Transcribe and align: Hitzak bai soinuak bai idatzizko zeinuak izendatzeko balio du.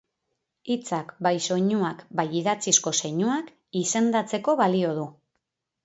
Hitzak 0.71 1.11
bai 1.27 1.33
soinuak 1.49 2.01
bai 2.21 2.27
idatzizko 2.41 2.97
zeinuak 3.05 3.55
izendatzeko 3.85 4.61
balio 4.65 5.01
du. 5.01 5.11